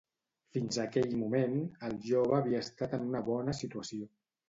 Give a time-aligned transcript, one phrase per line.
[0.55, 1.53] Fins aquell moment,
[1.91, 4.15] el jove havia estat en una bona situació?